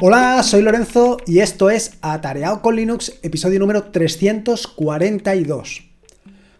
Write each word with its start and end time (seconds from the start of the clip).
Hola, 0.00 0.44
soy 0.44 0.62
Lorenzo 0.62 1.16
y 1.26 1.40
esto 1.40 1.70
es 1.70 1.94
Atareado 2.02 2.62
con 2.62 2.76
Linux, 2.76 3.18
episodio 3.24 3.58
número 3.58 3.90
342. 3.90 5.90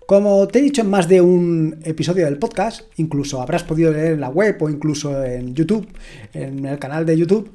Como 0.09 0.48
te 0.48 0.59
he 0.59 0.62
dicho 0.62 0.80
en 0.80 0.91
más 0.91 1.07
de 1.07 1.21
un 1.21 1.79
episodio 1.85 2.25
del 2.25 2.39
podcast, 2.39 2.80
incluso 2.96 3.40
habrás 3.40 3.62
podido 3.62 3.93
leer 3.93 4.14
en 4.14 4.22
la 4.22 4.29
web 4.29 4.61
o 4.61 4.68
incluso 4.68 5.25
en 5.25 5.54
YouTube, 5.54 5.86
en 6.35 6.66
el 6.66 6.80
canal 6.80 7.07
de 7.07 7.16
YouTube, 7.16 7.53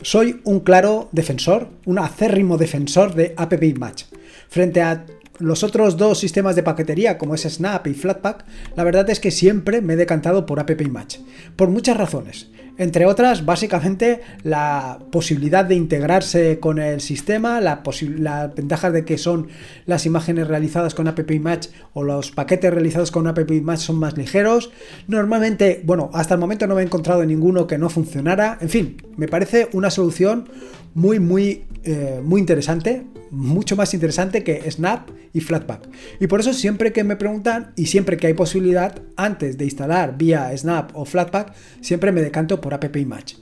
soy 0.00 0.40
un 0.44 0.60
claro 0.60 1.08
defensor, 1.10 1.70
un 1.84 1.98
acérrimo 1.98 2.56
defensor 2.56 3.16
de 3.16 3.34
App 3.36 3.60
Match. 3.76 4.04
Frente 4.48 4.80
a 4.80 5.06
los 5.38 5.64
otros 5.64 5.96
dos 5.96 6.20
sistemas 6.20 6.54
de 6.54 6.62
paquetería, 6.62 7.18
como 7.18 7.34
es 7.34 7.42
Snap 7.42 7.84
y 7.88 7.94
Flatpak, 7.94 8.44
la 8.76 8.84
verdad 8.84 9.10
es 9.10 9.18
que 9.18 9.32
siempre 9.32 9.80
me 9.80 9.94
he 9.94 9.96
decantado 9.96 10.46
por 10.46 10.60
App 10.60 10.70
Match, 10.82 11.16
por 11.56 11.68
muchas 11.68 11.96
razones. 11.96 12.48
Entre 12.78 13.06
otras, 13.06 13.44
básicamente 13.44 14.20
la 14.44 15.00
posibilidad 15.10 15.64
de 15.64 15.74
integrarse 15.74 16.60
con 16.60 16.78
el 16.78 17.00
sistema, 17.00 17.60
la, 17.60 17.82
la 18.16 18.46
ventaja 18.46 18.92
de 18.92 19.04
que 19.04 19.18
son 19.18 19.48
las 19.84 20.06
imágenes 20.06 20.46
realizadas 20.46 20.94
con 20.94 21.08
App 21.08 21.18
Match 21.40 21.68
o 21.92 22.04
los 22.04 22.30
paquetes 22.30 22.72
realizados 22.72 23.10
con 23.10 23.26
App 23.26 23.38
Match 23.62 23.80
son 23.80 23.96
más 23.96 24.16
ligeros. 24.16 24.70
Normalmente, 25.08 25.82
bueno, 25.84 26.10
hasta 26.14 26.34
el 26.34 26.40
momento 26.40 26.68
no 26.68 26.76
me 26.76 26.82
he 26.82 26.84
encontrado 26.84 27.24
ninguno 27.26 27.66
que 27.66 27.78
no 27.78 27.90
funcionara. 27.90 28.58
En 28.60 28.68
fin, 28.68 28.96
me 29.16 29.26
parece 29.26 29.68
una 29.72 29.90
solución 29.90 30.48
muy, 30.94 31.20
muy, 31.20 31.64
eh, 31.90 32.20
muy 32.22 32.38
interesante, 32.38 33.06
mucho 33.30 33.74
más 33.74 33.94
interesante 33.94 34.44
que 34.44 34.70
Snap 34.70 35.08
y 35.32 35.40
Flatpak. 35.40 35.88
Y 36.20 36.26
por 36.26 36.40
eso 36.40 36.52
siempre 36.52 36.92
que 36.92 37.02
me 37.02 37.16
preguntan 37.16 37.72
y 37.76 37.86
siempre 37.86 38.18
que 38.18 38.26
hay 38.26 38.34
posibilidad, 38.34 39.00
antes 39.16 39.56
de 39.56 39.64
instalar 39.64 40.18
vía 40.18 40.54
Snap 40.54 40.90
o 40.92 41.06
Flatpak, 41.06 41.54
siempre 41.80 42.12
me 42.12 42.20
decanto 42.20 42.60
por 42.60 42.74
App 42.74 42.94
Match. 43.06 43.36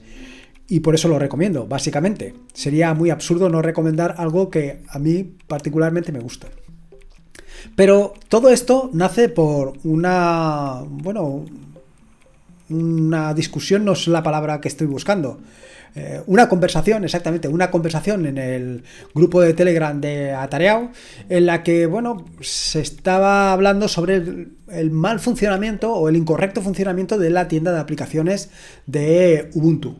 Y 0.69 0.79
por 0.79 0.95
eso 0.95 1.09
lo 1.09 1.19
recomiendo, 1.19 1.67
básicamente. 1.67 2.35
Sería 2.53 2.93
muy 2.93 3.09
absurdo 3.09 3.49
no 3.49 3.61
recomendar 3.61 4.15
algo 4.17 4.49
que 4.49 4.81
a 4.87 4.97
mí 4.97 5.29
particularmente 5.47 6.13
me 6.13 6.21
gusta. 6.21 6.47
Pero 7.75 8.13
todo 8.29 8.47
esto 8.47 8.89
nace 8.93 9.27
por 9.27 9.73
una, 9.83 10.83
bueno, 10.87 11.43
una 12.69 13.33
discusión 13.33 13.83
no 13.83 13.91
es 13.91 14.07
la 14.07 14.23
palabra 14.23 14.61
que 14.61 14.69
estoy 14.69 14.87
buscando. 14.87 15.37
Eh, 15.95 16.21
una 16.27 16.47
conversación, 16.49 17.03
exactamente, 17.03 17.47
una 17.47 17.71
conversación 17.71 18.25
en 18.25 18.37
el 18.37 18.83
grupo 19.13 19.41
de 19.41 19.53
Telegram 19.53 19.99
de 19.99 20.31
Atareao, 20.31 20.91
en 21.29 21.45
la 21.45 21.63
que, 21.63 21.85
bueno, 21.85 22.25
se 22.41 22.81
estaba 22.81 23.51
hablando 23.51 23.87
sobre 23.87 24.15
el, 24.15 24.91
mal 24.91 25.19
funcionamiento 25.19 25.93
o 25.93 26.09
el 26.09 26.15
incorrecto 26.15 26.61
funcionamiento 26.61 27.17
de 27.17 27.29
la 27.29 27.47
tienda 27.47 27.71
de 27.71 27.79
aplicaciones 27.79 28.49
de 28.85 29.49
Ubuntu 29.53 29.97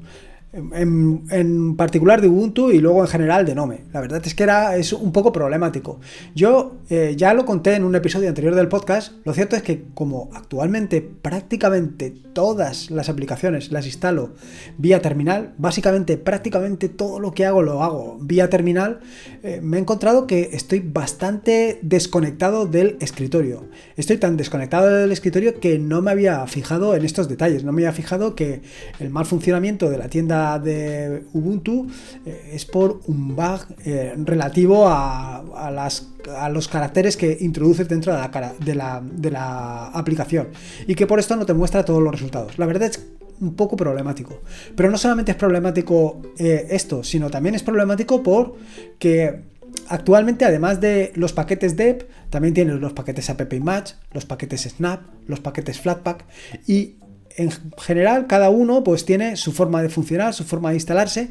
en, 0.54 1.76
particular 1.76 2.22
de 2.22 2.28
Ubuntu 2.28 2.72
y 2.72 2.80
luego 2.80 3.02
en 3.02 3.08
general 3.08 3.46
de 3.46 3.54
Nome. 3.54 3.84
La 3.94 4.02
verdad 4.02 4.22
es 4.26 4.34
que 4.34 4.44
era, 4.44 4.76
es 4.78 4.94
un 4.94 5.12
poco 5.12 5.32
problemático. 5.32 6.00
Yo 6.36 6.78
eh, 6.90 7.16
ya 7.18 7.34
lo 7.34 7.46
conté 7.46 7.76
en 7.76 7.84
un 7.84 7.96
episodio 7.96 8.30
anterior 8.30 8.56
del 8.56 8.68
podcast, 8.68 9.14
lo 9.26 9.34
cierto 9.34 9.56
es 9.56 9.62
que 9.62 9.84
como 9.94 10.30
actualmente 10.34 11.02
prácticamente 11.02 12.14
todas 12.34 12.92
las 12.92 13.10
aplicaciones 13.10 13.72
las 13.72 13.86
instalo 13.86 14.34
vía 14.78 15.02
terminal, 15.02 15.54
básicamente 15.58 16.18
prácticamente 16.18 16.90
todo 16.90 17.20
lo 17.20 17.34
que 17.34 17.46
hago 17.46 17.62
lo 17.62 17.84
hago 17.84 18.18
vía 18.22 18.50
terminal, 18.50 19.00
eh, 19.44 19.60
me 19.62 19.78
he 19.78 19.80
encontrado 19.80 20.28
que 20.28 20.50
estoy 20.54 20.80
bastante 20.80 21.80
desconectado 21.82 22.66
del 22.66 22.98
escritorio. 23.02 23.66
Estoy 23.96 24.18
tan 24.18 24.38
desconectado 24.38 24.88
del 24.88 25.12
escritorio 25.12 25.60
que 25.60 25.78
no 25.78 26.02
me 26.02 26.12
había 26.12 26.46
fijado 26.48 26.96
en 26.96 27.04
estos 27.04 27.28
detalles, 27.28 27.64
no 27.64 27.72
me 27.72 27.82
había 27.82 27.94
fijado 27.94 28.36
que 28.36 28.62
el 29.00 29.10
mal 29.10 29.26
funcionamiento 29.26 29.90
de 29.90 29.98
la 29.98 30.08
tienda 30.08 30.37
de 30.60 31.24
Ubuntu 31.34 31.88
eh, 32.26 32.52
es 32.54 32.66
por 32.66 33.02
un 33.08 33.36
bug 33.36 33.62
eh, 33.86 34.14
relativo 34.18 34.88
a, 34.88 35.72
las, 35.74 36.10
a, 36.38 36.50
los 36.50 36.68
caracteres 36.68 37.18
que 37.18 37.38
introduces 37.42 37.88
dentro 37.88 38.14
de 38.14 38.20
la, 38.20 38.54
de, 38.60 38.76
la, 38.76 39.02
de 39.04 39.32
la 39.32 39.88
aplicación 39.88 40.50
y 40.88 40.96
que 40.96 41.08
por 41.08 41.20
esto 41.20 41.36
no 41.36 41.46
te 41.46 41.54
muestra 41.54 41.84
todos 41.84 42.02
los 42.02 42.12
resultados. 42.12 42.58
La 42.58 42.66
verdad 42.66 42.90
es 42.90 43.08
un 43.40 43.56
poco 43.56 43.76
problemático. 43.76 44.42
Pero 44.76 44.90
no 44.90 44.98
solamente 44.98 45.32
es 45.32 45.38
problemático 45.38 46.22
eh, 46.38 46.68
esto, 46.72 47.04
sino 47.04 47.30
también 47.30 47.56
es 47.56 47.64
problemático 47.64 48.24
por 48.24 48.56
que 49.00 49.42
actualmente, 49.90 50.46
además 50.46 50.82
de 50.82 51.12
los 51.16 51.34
paquetes 51.34 51.76
DEP, 51.76 52.10
también 52.30 52.54
tienes 52.54 52.80
los 52.80 52.94
paquetes 52.94 53.30
AppImage, 53.30 53.96
los 54.12 54.26
paquetes 54.26 54.62
Snap, 54.64 55.02
los 55.28 55.40
paquetes 55.40 55.80
Flatpak 55.80 56.26
y 56.68 56.96
en 57.38 57.52
general 57.78 58.28
cada 58.28 58.50
uno 58.50 58.84
pues 58.84 59.06
tiene 59.06 59.36
su 59.36 59.54
forma 59.54 59.82
de 59.82 59.90
funcionar, 59.90 60.34
su 60.34 60.44
forma 60.44 60.70
de 60.70 60.76
instalarse. 60.76 61.30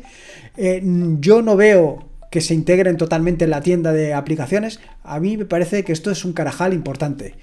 Eh, 0.57 0.83
yo 1.21 1.43
no 1.43 1.57
veo 1.57 2.09
que 2.31 2.41
se 2.41 2.55
integren 2.55 2.97
totalmente 2.97 3.45
en 3.45 3.51
la 3.51 3.61
tienda 3.61 3.93
de 3.93 4.15
aplicaciones. 4.15 4.81
A 5.03 5.21
mí 5.21 5.37
me 5.37 5.45
parece 5.45 5.85
que 5.85 5.93
esto 5.93 6.11
es 6.11 6.25
un 6.25 6.33
carajal 6.33 6.73
importante. 6.73 7.35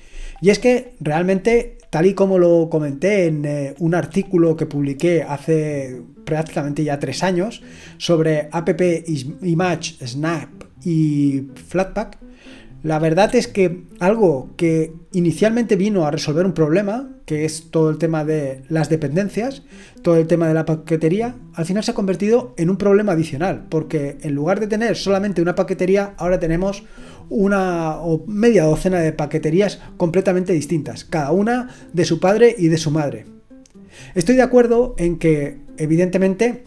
Y 0.41 0.49
es 0.49 0.59
que 0.59 0.95
realmente, 0.99 1.77
tal 1.89 2.05
y 2.05 2.13
como 2.13 2.37
lo 2.37 2.69
comenté 2.69 3.27
en 3.27 3.45
eh, 3.45 3.75
un 3.79 3.95
artículo 3.95 4.55
que 4.57 4.65
publiqué 4.65 5.23
hace 5.23 6.01
prácticamente 6.25 6.83
ya 6.83 6.99
tres 6.99 7.23
años 7.23 7.61
sobre 7.97 8.49
App 8.51 8.69
Image, 9.41 10.05
Snap 10.05 10.49
y 10.83 11.47
Flatpak, 11.67 12.17
la 12.83 12.99
verdad 12.99 13.33
es 13.33 13.47
que 13.47 13.85
algo 13.99 14.49
que 14.57 14.93
inicialmente 15.13 15.77
vino 15.77 16.05
a 16.05 16.11
resolver 16.11 16.45
un 16.45 16.53
problema, 16.53 17.09
que 17.25 17.45
es 17.45 17.71
todo 17.71 17.89
el 17.89 17.97
tema 17.97 18.25
de 18.25 18.63
las 18.67 18.89
dependencias, 18.89 19.63
todo 20.01 20.17
el 20.17 20.27
tema 20.27 20.49
de 20.49 20.53
la 20.53 20.65
paquetería, 20.65 21.35
al 21.53 21.65
final 21.65 21.83
se 21.85 21.91
ha 21.91 21.95
convertido 21.95 22.53
en 22.57 22.69
un 22.69 22.75
problema 22.75 23.13
adicional, 23.13 23.67
porque 23.69 24.17
en 24.21 24.35
lugar 24.35 24.59
de 24.59 24.67
tener 24.67 24.97
solamente 24.97 25.41
una 25.41 25.55
paquetería, 25.55 26.13
ahora 26.17 26.39
tenemos 26.39 26.83
una 27.29 28.01
o 28.01 28.25
media 28.27 28.65
docena 28.65 28.99
de 28.99 29.13
paqueterías 29.13 29.79
completamente 29.95 30.51
distintas, 30.51 31.05
cada 31.05 31.31
una 31.31 31.69
de 31.93 32.03
su 32.03 32.19
padre 32.19 32.53
y 32.57 32.67
de 32.67 32.77
su 32.77 32.91
madre. 32.91 33.25
Estoy 34.13 34.35
de 34.35 34.41
acuerdo 34.41 34.93
en 34.97 35.19
que, 35.19 35.59
evidentemente, 35.77 36.65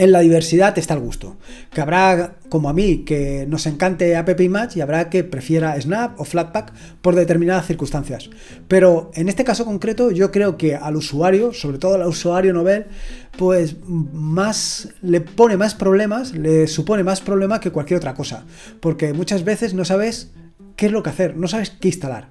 en 0.00 0.12
la 0.12 0.20
diversidad 0.20 0.78
está 0.78 0.94
el 0.94 1.00
gusto. 1.00 1.36
Que 1.74 1.82
habrá, 1.82 2.36
como 2.48 2.70
a 2.70 2.72
mí, 2.72 3.04
que 3.04 3.44
nos 3.46 3.66
encante 3.66 4.16
App 4.16 4.40
Image 4.40 4.78
y 4.78 4.80
habrá 4.80 5.10
que 5.10 5.24
prefiera 5.24 5.78
Snap 5.78 6.18
o 6.18 6.24
Flatpak 6.24 6.72
por 7.02 7.14
determinadas 7.14 7.66
circunstancias. 7.66 8.30
Pero 8.66 9.10
en 9.12 9.28
este 9.28 9.44
caso 9.44 9.66
concreto, 9.66 10.10
yo 10.10 10.32
creo 10.32 10.56
que 10.56 10.74
al 10.74 10.96
usuario, 10.96 11.52
sobre 11.52 11.76
todo 11.76 11.96
al 11.96 12.06
usuario 12.06 12.54
novel, 12.54 12.86
pues 13.36 13.76
más 13.86 14.88
le 15.02 15.20
pone 15.20 15.58
más 15.58 15.74
problemas, 15.74 16.32
le 16.32 16.66
supone 16.66 17.04
más 17.04 17.20
problema 17.20 17.60
que 17.60 17.70
cualquier 17.70 17.98
otra 17.98 18.14
cosa. 18.14 18.46
Porque 18.80 19.12
muchas 19.12 19.44
veces 19.44 19.74
no 19.74 19.84
sabes 19.84 20.30
qué 20.76 20.86
es 20.86 20.92
lo 20.92 21.02
que 21.02 21.10
hacer, 21.10 21.36
no 21.36 21.46
sabes 21.46 21.72
qué 21.78 21.88
instalar. 21.88 22.30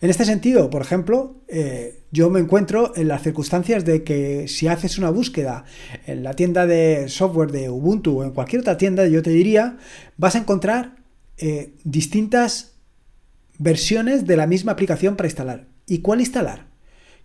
En 0.00 0.10
este 0.10 0.24
sentido, 0.24 0.70
por 0.70 0.82
ejemplo, 0.82 1.42
eh, 1.48 2.02
yo 2.10 2.30
me 2.30 2.40
encuentro 2.40 2.92
en 2.96 3.08
las 3.08 3.22
circunstancias 3.22 3.84
de 3.84 4.02
que 4.02 4.48
si 4.48 4.68
haces 4.68 4.98
una 4.98 5.10
búsqueda 5.10 5.64
en 6.06 6.22
la 6.22 6.34
tienda 6.34 6.66
de 6.66 7.08
software 7.08 7.52
de 7.52 7.70
Ubuntu 7.70 8.20
o 8.20 8.24
en 8.24 8.32
cualquier 8.32 8.60
otra 8.60 8.76
tienda, 8.76 9.06
yo 9.06 9.22
te 9.22 9.30
diría, 9.30 9.78
vas 10.16 10.34
a 10.34 10.38
encontrar 10.38 10.96
eh, 11.38 11.74
distintas 11.84 12.72
versiones 13.58 14.26
de 14.26 14.36
la 14.36 14.46
misma 14.46 14.72
aplicación 14.72 15.16
para 15.16 15.28
instalar. 15.28 15.66
¿Y 15.86 15.98
cuál 15.98 16.20
instalar? 16.20 16.66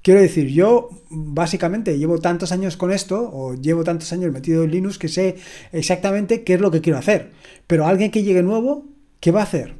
Quiero 0.01 0.21
decir, 0.21 0.47
yo 0.47 0.89
básicamente 1.09 1.97
llevo 1.97 2.19
tantos 2.19 2.53
años 2.53 2.77
con 2.77 2.91
esto, 2.91 3.29
o 3.33 3.55
llevo 3.55 3.83
tantos 3.83 4.13
años 4.13 4.31
metido 4.31 4.63
en 4.63 4.71
Linux, 4.71 4.97
que 4.97 5.09
sé 5.09 5.35
exactamente 5.73 6.43
qué 6.43 6.53
es 6.53 6.61
lo 6.61 6.71
que 6.71 6.81
quiero 6.81 6.99
hacer. 6.99 7.31
Pero 7.67 7.85
alguien 7.85 8.09
que 8.09 8.23
llegue 8.23 8.41
nuevo, 8.41 8.85
¿qué 9.19 9.31
va 9.31 9.41
a 9.41 9.43
hacer? 9.43 9.75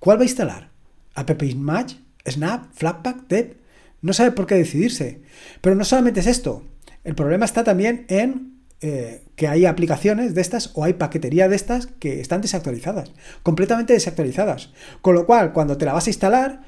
¿Cuál 0.00 0.18
va 0.18 0.22
a 0.22 0.24
instalar? 0.24 0.70
¿App 1.14 1.30
Match? 1.54 1.94
Snap, 2.28 2.72
Flatpak, 2.72 3.28
Deb, 3.28 3.56
no 4.02 4.12
sabe 4.12 4.32
por 4.32 4.46
qué 4.46 4.54
decidirse. 4.54 5.22
Pero 5.60 5.76
no 5.76 5.84
solamente 5.84 6.20
es 6.20 6.26
esto, 6.26 6.64
el 7.04 7.14
problema 7.14 7.44
está 7.44 7.64
también 7.64 8.04
en 8.08 8.60
eh, 8.82 9.24
que 9.36 9.46
hay 9.46 9.66
aplicaciones 9.66 10.34
de 10.34 10.40
estas 10.40 10.70
o 10.74 10.84
hay 10.84 10.94
paquetería 10.94 11.48
de 11.48 11.56
estas 11.56 11.86
que 11.86 12.20
están 12.20 12.40
desactualizadas, 12.40 13.12
completamente 13.42 13.92
desactualizadas. 13.92 14.72
Con 15.02 15.14
lo 15.14 15.26
cual, 15.26 15.52
cuando 15.52 15.76
te 15.76 15.84
la 15.84 15.92
vas 15.92 16.06
a 16.06 16.10
instalar, 16.10 16.62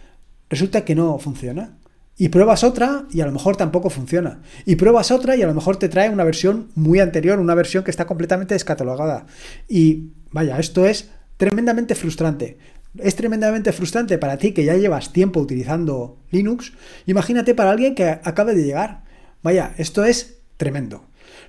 resulta 0.48 0.84
que 0.84 0.94
no 0.94 1.18
funciona. 1.18 1.78
Y 2.16 2.28
pruebas 2.28 2.62
otra 2.62 3.06
y 3.10 3.22
a 3.22 3.26
lo 3.26 3.32
mejor 3.32 3.56
tampoco 3.56 3.88
funciona. 3.88 4.42
Y 4.66 4.76
pruebas 4.76 5.10
otra 5.10 5.36
y 5.36 5.42
a 5.42 5.46
lo 5.46 5.54
mejor 5.54 5.78
te 5.78 5.88
trae 5.88 6.10
una 6.10 6.24
versión 6.24 6.70
muy 6.74 7.00
anterior, 7.00 7.38
una 7.38 7.54
versión 7.54 7.84
que 7.84 7.90
está 7.90 8.06
completamente 8.06 8.54
descatalogada. 8.54 9.26
Y 9.66 10.12
vaya, 10.30 10.58
esto 10.58 10.86
es 10.86 11.10
tremendamente 11.38 11.94
frustrante 11.94 12.58
es 12.98 13.16
tremendamente 13.16 13.72
frustrante 13.72 14.18
para 14.18 14.36
ti 14.36 14.52
que 14.52 14.64
ya 14.64 14.76
llevas 14.76 15.12
tiempo 15.12 15.40
utilizando 15.40 16.18
Linux, 16.30 16.72
imagínate 17.06 17.54
para 17.54 17.70
alguien 17.70 17.94
que 17.94 18.04
acaba 18.04 18.52
de 18.52 18.64
llegar. 18.64 19.02
Vaya, 19.42 19.74
esto 19.78 20.04
es 20.04 20.38
tremendo. 20.56 21.04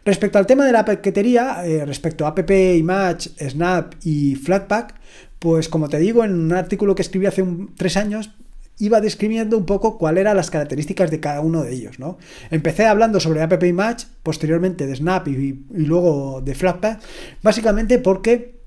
Respecto 0.06 0.38
al 0.38 0.46
tema 0.46 0.66
de 0.66 0.72
la 0.72 0.86
paquetería, 0.86 1.66
eh, 1.66 1.86
respecto 1.86 2.26
a 2.26 2.30
App 2.30 2.50
Image, 2.50 3.30
Snap 3.50 3.94
y 4.04 4.36
Flatpak, 4.36 4.96
pues 5.40 5.70
como 5.70 5.90
te 5.90 6.00
digo, 6.00 6.24
en 6.24 6.34
un 6.34 6.54
artículo 6.54 6.96
que 6.96 7.02
escribí 7.02 7.26
hace 7.26 7.46
tres 7.78 7.98
años, 7.98 8.32
iba 8.80 9.02
describiendo 9.02 9.58
un 9.58 9.66
poco 9.66 9.98
cuáles 9.98 10.22
eran 10.22 10.36
las 10.36 10.50
características 10.50 11.12
de 11.12 11.20
cada 11.20 11.42
uno 11.42 11.64
de 11.64 11.74
ellos. 11.74 12.00
¿no? 12.00 12.18
Empecé 12.50 12.86
hablando 12.86 13.20
sobre 13.20 13.42
App 13.42 13.64
Match, 13.74 14.06
posteriormente 14.24 14.88
de 14.88 14.96
Snap 14.96 15.28
y, 15.28 15.66
luego 15.72 16.42
de 16.42 16.56
Flatpak, 16.56 17.00
básicamente 17.42 18.00
porque 18.00 18.63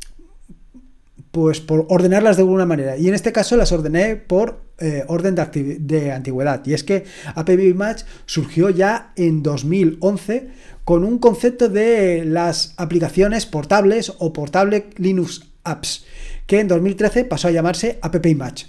pues 1.37 1.61
por 1.61 1.85
ordenarlas 1.91 2.37
de 2.37 2.45
alguna 2.45 2.65
manera. 2.65 2.97
Y 2.97 3.09
en 3.09 3.15
este 3.15 3.31
caso 3.31 3.59
las 3.59 3.71
ordené 3.71 4.17
por 4.17 4.63
eh, 4.79 5.05
orden 5.07 5.35
de, 5.35 6.11
antigüedad. 6.11 6.65
Y 6.65 6.73
es 6.73 6.83
que 6.83 7.05
App 7.35 7.51
Match 7.75 8.05
surgió 8.25 8.71
ya 8.71 9.13
en 9.17 9.43
2011 9.43 10.49
con 10.85 11.05
un 11.05 11.19
concepto 11.19 11.69
de 11.69 12.25
las 12.25 12.73
aplicaciones 12.79 13.45
portables 13.45 14.15
o 14.19 14.33
portable 14.33 14.87
Linux 14.97 15.43
Apps, 15.63 16.07
que 16.47 16.61
en 16.61 16.69
2013 16.69 17.27
pasó 17.27 17.49
a 17.49 17.51
llamarse 17.51 17.99
App 18.01 18.17
Match. 18.35 18.65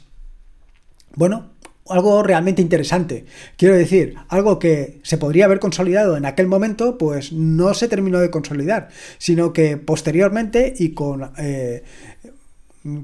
Bueno, 1.16 1.52
algo 1.90 2.24
realmente 2.24 2.62
interesante. 2.62 3.25
Quiero 3.58 3.75
decir, 3.75 4.16
algo 4.30 4.60
que 4.60 5.00
se 5.04 5.18
podría 5.18 5.46
haber 5.46 5.60
consolidado 5.60 6.18
en 6.18 6.25
aquel 6.25 6.48
momento, 6.48 6.98
pues 6.98 7.31
no 7.31 7.74
se 7.74 7.88
terminó 7.88 8.19
de 8.19 8.30
consolidar, 8.30 8.90
sino 9.18 9.54
que 9.54 9.78
posteriormente 9.78 10.74
y 10.78 10.94
con, 10.94 11.31
eh, 11.38 11.84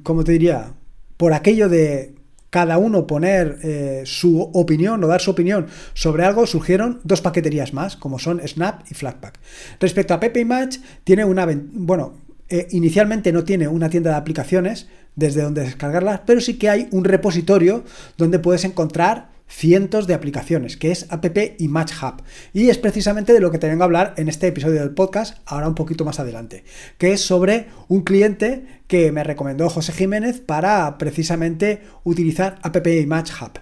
¿cómo 0.04 0.24
te 0.24 0.34
diría? 0.34 0.74
Por 1.18 1.34
aquello 1.34 1.70
de 1.70 2.16
cada 2.50 2.78
uno 2.78 3.08
poner 3.08 3.58
eh, 3.64 4.04
su 4.06 4.40
opinión 4.40 5.04
o 5.04 5.08
dar 5.08 5.22
su 5.22 5.32
opinión 5.32 5.66
sobre 5.96 6.24
algo, 6.24 6.46
surgieron 6.46 7.02
dos 7.04 7.22
paqueterías 7.22 7.74
más, 7.74 7.96
como 7.96 8.20
son 8.20 8.40
Snap 8.48 8.84
y 8.92 8.94
Flatpak. 8.94 9.40
Respecto 9.80 10.14
a 10.14 10.20
Pepe 10.20 10.46
Match, 10.46 10.78
tiene 11.04 11.26
una, 11.26 11.48
bueno, 11.74 12.14
eh, 12.50 12.68
inicialmente 12.70 13.32
no 13.32 13.44
tiene 13.44 13.68
una 13.68 13.90
tienda 13.90 14.12
de 14.12 14.18
aplicaciones 14.18 14.88
desde 15.16 15.42
donde 15.42 15.62
descargarlas, 15.62 16.22
pero 16.28 16.42
sí 16.42 16.60
que 16.60 16.70
hay 16.70 16.88
un 16.92 17.04
repositorio 17.04 17.84
donde 18.18 18.38
puedes 18.38 18.66
encontrar 18.66 19.33
cientos 19.54 20.08
de 20.08 20.16
aplicaciones, 20.16 20.78
que 20.78 20.92
es 20.92 21.06
App 21.10 21.26
y 21.60 21.68
Match 21.68 21.94
Hub. 22.02 22.24
Y 22.54 22.70
es 22.70 22.78
precisamente 22.78 23.34
de 23.34 23.40
lo 23.40 23.52
que 23.52 23.60
te 23.60 23.68
vengo 23.68 23.84
a 23.84 23.86
hablar 23.86 24.14
en 24.18 24.28
este 24.28 24.48
episodio 24.48 24.80
del 24.80 24.92
podcast, 24.92 25.38
ahora 25.46 25.68
un 25.68 25.76
poquito 25.76 26.04
más 26.04 26.20
adelante, 26.20 26.64
que 26.98 27.14
es 27.14 27.22
sobre 27.22 27.68
un 27.88 28.02
cliente 28.02 28.66
que 28.88 29.12
me 29.12 29.24
recomendó 29.24 29.70
José 29.70 29.94
Jiménez 29.94 30.40
para 30.40 30.98
precisamente 30.98 31.82
utilizar 32.04 32.60
App 32.64 32.86
y 32.88 33.06
Match 33.06 33.32
Hub. 33.40 33.60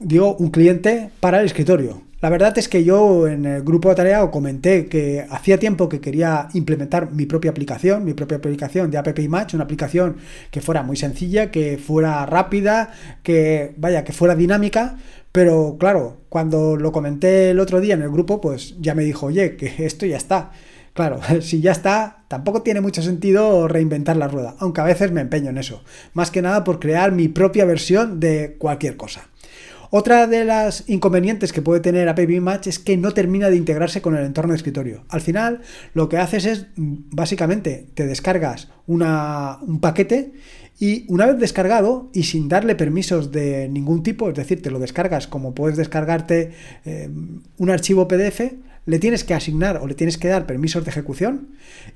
Digo, 0.00 0.36
un 0.36 0.50
cliente 0.50 1.10
para 1.20 1.40
el 1.40 1.46
escritorio. 1.46 2.02
La 2.24 2.30
verdad 2.30 2.56
es 2.56 2.70
que 2.70 2.84
yo 2.84 3.28
en 3.28 3.44
el 3.44 3.62
grupo 3.62 3.90
de 3.90 3.96
tarea 3.96 4.30
comenté 4.30 4.86
que 4.86 5.26
hacía 5.28 5.58
tiempo 5.58 5.90
que 5.90 6.00
quería 6.00 6.48
implementar 6.54 7.12
mi 7.12 7.26
propia 7.26 7.50
aplicación, 7.50 8.02
mi 8.02 8.14
propia 8.14 8.38
aplicación 8.38 8.90
de 8.90 8.96
App 8.96 9.18
Match, 9.28 9.52
una 9.52 9.64
aplicación 9.64 10.16
que 10.50 10.62
fuera 10.62 10.82
muy 10.82 10.96
sencilla, 10.96 11.50
que 11.50 11.76
fuera 11.76 12.24
rápida, 12.24 12.94
que 13.22 13.74
vaya, 13.76 14.04
que 14.04 14.14
fuera 14.14 14.34
dinámica, 14.34 14.96
pero 15.32 15.76
claro, 15.78 16.22
cuando 16.30 16.76
lo 16.76 16.92
comenté 16.92 17.50
el 17.50 17.60
otro 17.60 17.82
día 17.82 17.92
en 17.92 18.00
el 18.00 18.10
grupo, 18.10 18.40
pues 18.40 18.74
ya 18.80 18.94
me 18.94 19.04
dijo, 19.04 19.26
oye, 19.26 19.56
que 19.56 19.74
esto 19.84 20.06
ya 20.06 20.16
está. 20.16 20.52
Claro, 20.94 21.20
si 21.42 21.60
ya 21.60 21.72
está, 21.72 22.24
tampoco 22.28 22.62
tiene 22.62 22.80
mucho 22.80 23.02
sentido 23.02 23.68
reinventar 23.68 24.16
la 24.16 24.28
rueda, 24.28 24.56
aunque 24.60 24.80
a 24.80 24.84
veces 24.84 25.12
me 25.12 25.20
empeño 25.20 25.50
en 25.50 25.58
eso, 25.58 25.84
más 26.14 26.30
que 26.30 26.40
nada 26.40 26.64
por 26.64 26.80
crear 26.80 27.12
mi 27.12 27.28
propia 27.28 27.66
versión 27.66 28.18
de 28.18 28.56
cualquier 28.58 28.96
cosa. 28.96 29.28
Otra 29.96 30.26
de 30.26 30.44
las 30.44 30.82
inconvenientes 30.88 31.52
que 31.52 31.62
puede 31.62 31.78
tener 31.78 32.08
App 32.08 32.18
Match 32.40 32.66
es 32.66 32.80
que 32.80 32.96
no 32.96 33.12
termina 33.12 33.48
de 33.48 33.54
integrarse 33.54 34.02
con 34.02 34.16
el 34.16 34.24
entorno 34.24 34.50
de 34.52 34.56
escritorio. 34.56 35.04
Al 35.08 35.20
final, 35.20 35.60
lo 35.92 36.08
que 36.08 36.16
haces 36.16 36.46
es, 36.46 36.66
mm, 36.74 36.94
básicamente, 37.12 37.86
te 37.94 38.04
descargas 38.04 38.72
un 38.88 39.78
paquete 39.80 40.32
y 40.80 41.04
una 41.06 41.26
vez 41.26 41.38
descargado 41.38 42.10
y 42.12 42.24
sin 42.24 42.48
darle 42.48 42.74
permisos 42.74 43.30
de 43.30 43.68
ningún 43.68 44.02
tipo, 44.02 44.28
es 44.28 44.34
decir, 44.34 44.60
te 44.60 44.72
lo 44.72 44.80
descargas 44.80 45.28
como 45.28 45.54
puedes 45.54 45.76
descargarte 45.76 46.50
eh, 46.84 47.08
un 47.58 47.70
archivo 47.70 48.08
PDF, 48.08 48.52
le 48.86 48.98
tienes 48.98 49.22
que 49.22 49.34
asignar 49.34 49.76
o 49.76 49.86
le 49.86 49.94
tienes 49.94 50.18
que 50.18 50.26
dar 50.26 50.44
permisos 50.44 50.84
de 50.84 50.90
ejecución 50.90 51.50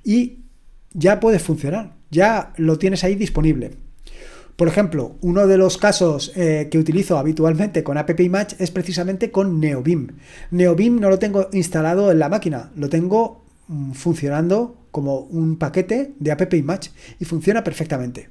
y 0.05 0.45
ya 0.93 1.19
puede 1.19 1.41
funcionar, 1.41 1.97
ya 2.13 2.53
lo 2.59 2.79
tienes 2.79 3.03
ahí 3.03 3.17
disponible. 3.17 3.88
Por 4.59 4.67
ejemplo, 4.67 5.15
uno 5.21 5.47
de 5.47 5.57
los 5.57 5.79
casos 5.79 6.33
eh, 6.35 6.67
que 6.69 6.79
utilizo 6.79 7.17
habitualmente 7.17 7.85
con 7.85 7.97
App 7.97 8.11
Match 8.29 8.55
es 8.59 8.73
precisamente 8.73 9.31
con 9.31 9.61
NeoBeam. 9.61 10.17
NeoBeam 10.51 10.99
no 10.99 11.11
lo 11.11 11.21
tengo 11.21 11.49
instalado 11.53 12.11
en 12.11 12.19
la 12.19 12.29
máquina, 12.29 12.73
lo 12.75 12.89
tengo 12.89 13.45
mm, 13.69 13.93
funcionando 13.93 14.75
como 14.91 15.21
un 15.21 15.59
paquete 15.59 16.15
de 16.19 16.33
App 16.33 16.53
Match 16.65 16.89
y 17.21 17.25
funciona 17.25 17.63
perfectamente. 17.63 18.31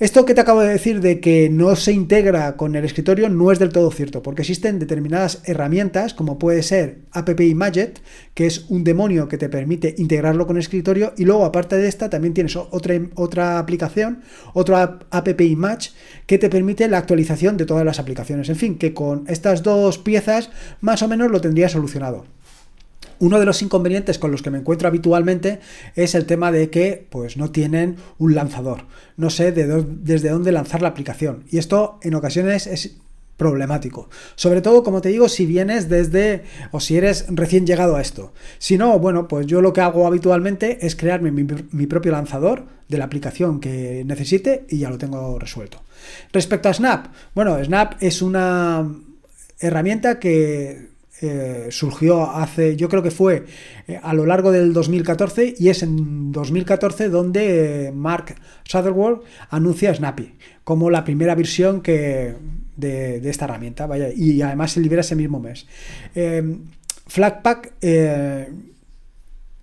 Esto 0.00 0.24
que 0.24 0.32
te 0.32 0.40
acabo 0.40 0.62
de 0.62 0.70
decir 0.70 1.02
de 1.02 1.20
que 1.20 1.50
no 1.50 1.76
se 1.76 1.92
integra 1.92 2.56
con 2.56 2.74
el 2.74 2.86
escritorio 2.86 3.28
no 3.28 3.52
es 3.52 3.58
del 3.58 3.68
todo 3.68 3.90
cierto, 3.90 4.22
porque 4.22 4.40
existen 4.40 4.78
determinadas 4.78 5.42
herramientas, 5.44 6.14
como 6.14 6.38
puede 6.38 6.62
ser 6.62 7.00
App 7.12 7.38
Imaget, 7.38 8.00
que 8.32 8.46
es 8.46 8.64
un 8.70 8.82
demonio 8.82 9.28
que 9.28 9.36
te 9.36 9.50
permite 9.50 9.94
integrarlo 9.98 10.46
con 10.46 10.56
el 10.56 10.62
escritorio, 10.62 11.12
y 11.18 11.26
luego 11.26 11.44
aparte 11.44 11.76
de 11.76 11.86
esta 11.86 12.08
también 12.08 12.32
tienes 12.32 12.56
otra, 12.56 12.94
otra 13.14 13.58
aplicación, 13.58 14.22
otra 14.54 15.00
App 15.10 15.38
Image, 15.38 15.90
que 16.24 16.38
te 16.38 16.48
permite 16.48 16.88
la 16.88 16.96
actualización 16.96 17.58
de 17.58 17.66
todas 17.66 17.84
las 17.84 17.98
aplicaciones. 17.98 18.48
En 18.48 18.56
fin, 18.56 18.78
que 18.78 18.94
con 18.94 19.24
estas 19.28 19.62
dos 19.62 19.98
piezas 19.98 20.48
más 20.80 21.02
o 21.02 21.08
menos 21.08 21.30
lo 21.30 21.42
tendría 21.42 21.68
solucionado. 21.68 22.24
Uno 23.20 23.38
de 23.38 23.46
los 23.46 23.62
inconvenientes 23.62 24.18
con 24.18 24.32
los 24.32 24.42
que 24.42 24.50
me 24.50 24.58
encuentro 24.58 24.88
habitualmente 24.88 25.60
es 25.94 26.14
el 26.14 26.26
tema 26.26 26.50
de 26.50 26.70
que 26.70 27.06
pues, 27.10 27.36
no 27.36 27.50
tienen 27.50 27.96
un 28.18 28.34
lanzador. 28.34 28.86
No 29.16 29.30
sé 29.30 29.52
desde 29.52 30.30
dónde 30.30 30.52
lanzar 30.52 30.82
la 30.82 30.88
aplicación. 30.88 31.44
Y 31.50 31.58
esto 31.58 32.00
en 32.02 32.14
ocasiones 32.14 32.66
es 32.66 32.96
problemático. 33.40 34.10
Sobre 34.34 34.60
todo, 34.60 34.82
como 34.82 35.00
te 35.00 35.08
digo, 35.08 35.26
si 35.30 35.46
vienes 35.46 35.88
desde 35.88 36.42
o 36.72 36.80
si 36.80 36.98
eres 36.98 37.24
recién 37.28 37.66
llegado 37.66 37.96
a 37.96 38.02
esto. 38.02 38.34
Si 38.58 38.76
no, 38.76 38.98
bueno, 38.98 39.28
pues 39.28 39.46
yo 39.46 39.62
lo 39.62 39.72
que 39.72 39.80
hago 39.80 40.06
habitualmente 40.06 40.84
es 40.86 40.94
crearme 40.94 41.30
mi, 41.30 41.46
mi, 41.72 41.86
propio 41.86 42.12
lanzador 42.12 42.66
de 42.88 42.98
la 42.98 43.06
aplicación 43.06 43.58
que 43.58 44.02
necesite 44.04 44.66
y 44.68 44.78
ya 44.80 44.90
lo 44.90 44.98
tengo 44.98 45.38
resuelto. 45.38 45.82
Respecto 46.34 46.68
a 46.68 46.74
Snap, 46.74 47.06
bueno, 47.34 47.62
Snap 47.64 47.94
es 48.02 48.20
una 48.20 48.86
herramienta 49.58 50.18
que 50.18 50.89
eh, 51.22 51.66
surgió 51.70 52.30
hace, 52.30 52.76
yo 52.76 52.88
creo 52.88 53.02
que 53.02 53.10
fue 53.10 53.44
eh, 53.86 54.00
a 54.02 54.14
lo 54.14 54.24
largo 54.24 54.50
del 54.52 54.72
2014 54.72 55.54
y 55.58 55.68
es 55.68 55.82
en 55.82 56.32
2014 56.32 57.10
donde 57.10 57.88
eh, 57.88 57.92
Mark 57.92 58.36
Sutherland 58.64 59.18
anuncia 59.50 59.94
Snappy 59.94 60.32
como 60.64 60.88
la 60.88 61.04
primera 61.04 61.34
versión 61.34 61.82
que, 61.82 62.34
de, 62.76 63.28
esta 63.28 63.44
herramienta, 63.44 63.86
vaya, 63.86 64.08
y 64.14 64.40
además 64.40 64.72
se 64.72 64.80
libera 64.80 65.00
ese 65.00 65.16
mismo 65.16 65.40
mes. 65.40 65.66
Flatpak 67.06 67.74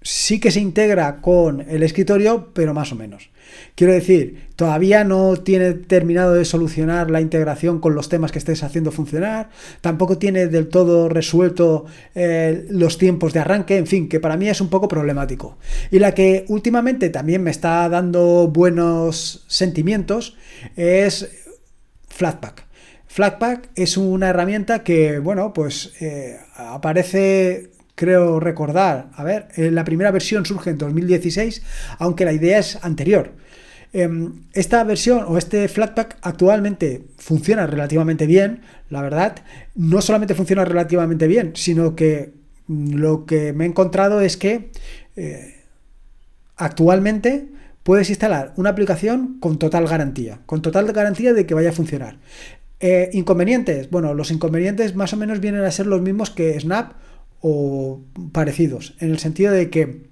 sí 0.08 0.40
que 0.40 0.52
se 0.52 0.62
integra 0.62 1.18
con 1.20 1.60
el 1.70 1.84
escritorio, 1.84 2.52
pero 2.54 2.74
más 2.74 2.94
o 2.94 2.96
menos. 2.96 3.30
Quiero 3.76 3.92
decir, 3.92 4.48
todavía 4.56 5.04
no 5.04 5.36
tiene 5.36 5.74
terminado 5.74 6.34
de 6.34 6.46
solucionar 6.46 7.12
la 7.12 7.20
integración 7.20 7.82
con 7.82 7.94
los 7.94 8.08
temas 8.08 8.32
que 8.32 8.40
estés 8.40 8.64
haciendo 8.64 8.94
funcionar, 8.94 9.50
tampoco 9.82 10.18
tiene 10.18 10.48
del 10.48 10.70
todo 10.70 11.10
resuelto 11.10 11.88
eh, 12.16 12.66
los 12.70 12.98
tiempos 12.98 13.34
de 13.34 13.42
arranque, 13.42 13.76
en 13.76 13.86
fin, 13.86 14.08
que 14.08 14.22
para 14.22 14.38
mí 14.38 14.48
es 14.48 14.62
un 14.62 14.70
poco 14.70 14.88
problemático. 14.88 15.58
Y 15.92 16.00
la 16.00 16.14
que 16.14 16.46
últimamente 16.48 17.10
también 17.10 17.44
me 17.44 17.52
está 17.52 17.90
dando 17.90 18.48
buenos 18.48 19.44
sentimientos 19.48 20.38
es 20.78 21.30
Flatpak. 22.08 22.66
Flatpak 23.08 23.72
es 23.76 23.98
una 23.98 24.30
herramienta 24.30 24.84
que, 24.84 25.20
bueno, 25.20 25.52
pues 25.54 25.92
eh, 26.00 26.40
aparece 26.56 27.72
creo 27.98 28.40
recordar, 28.40 29.10
a 29.16 29.24
ver, 29.24 29.48
eh, 29.56 29.72
la 29.72 29.84
primera 29.84 30.12
versión 30.12 30.46
surge 30.46 30.70
en 30.70 30.78
2016, 30.78 31.64
aunque 31.98 32.26
la 32.26 32.32
idea 32.32 32.60
es 32.60 32.78
anterior. 32.84 33.34
Em, 33.92 34.44
esta 34.54 34.84
versión 34.84 35.26
o 35.28 35.36
este 35.40 35.68
Flatpak 35.68 36.18
actualmente 36.22 37.06
funciona 37.18 37.66
relativamente 37.66 38.28
bien, 38.28 38.62
la 38.92 39.02
verdad, 39.02 39.38
no 39.74 40.02
solamente 40.02 40.36
funciona 40.36 40.64
relativamente 40.64 41.26
bien, 41.26 41.54
sino 41.56 41.96
que 41.96 42.34
lo 42.68 43.26
que 43.26 43.52
me 43.52 43.64
he 43.66 43.68
encontrado 43.68 44.22
es 44.22 44.38
que 44.38 44.70
eh, 45.16 45.56
actualmente 46.56 47.48
puedes 47.82 48.10
instalar 48.10 48.54
una 48.58 48.70
aplicación 48.70 49.40
con 49.40 49.58
total 49.58 49.88
garantía, 49.88 50.42
con 50.46 50.62
total 50.62 50.86
garantía 50.94 51.34
de 51.34 51.48
que 51.48 51.56
vaya 51.56 51.70
a 51.70 51.74
funcionar. 51.74 52.20
Eh, 52.80 53.10
inconvenientes, 53.14 53.90
bueno, 53.90 54.14
los 54.14 54.30
inconvenientes 54.30 54.94
más 54.94 55.14
o 55.14 55.18
menos 55.18 55.40
vienen 55.40 55.64
a 55.64 55.72
ser 55.72 55.88
los 55.88 56.02
mismos 56.04 56.30
que 56.30 56.60
Snap 56.60 56.94
o 57.42 58.02
parecidos, 58.32 58.96
en 59.00 59.12
el 59.12 59.20
sentido 59.20 59.52
de 59.52 59.70
que 59.70 60.08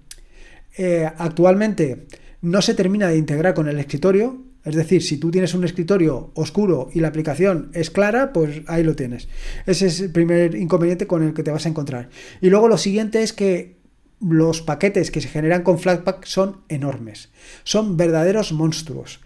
eh, 0.77 1.09
actualmente 1.17 2.07
no 2.41 2.61
se 2.61 2.73
termina 2.73 3.07
de 3.07 3.17
integrar 3.17 3.53
con 3.53 3.67
el 3.67 3.79
escritorio, 3.79 4.43
es 4.63 4.75
decir, 4.75 5.03
si 5.03 5.17
tú 5.17 5.31
tienes 5.31 5.53
un 5.53 5.63
escritorio 5.63 6.31
oscuro 6.33 6.89
y 6.91 6.99
la 6.99 7.07
aplicación 7.07 7.69
es 7.73 7.91
clara, 7.91 8.33
pues 8.33 8.61
ahí 8.67 8.83
lo 8.83 8.95
tienes. 8.95 9.27
Ese 9.67 9.87
es 9.87 9.99
el 9.99 10.11
primer 10.11 10.55
inconveniente 10.55 11.05
con 11.05 11.23
el 11.23 11.33
que 11.33 11.43
te 11.43 11.51
vas 11.51 11.65
a 11.65 11.69
encontrar. 11.69 12.09
Y 12.41 12.49
luego 12.49 12.67
lo 12.67 12.79
siguiente 12.79 13.21
es 13.21 13.31
que 13.31 13.77
los 14.19 14.61
paquetes 14.61 15.11
que 15.11 15.21
se 15.21 15.27
generan 15.27 15.61
con 15.61 15.77
Flatpak 15.77 16.25
son 16.25 16.61
enormes, 16.67 17.29
son 17.63 17.95
verdaderos 17.97 18.53
monstruos. 18.53 19.19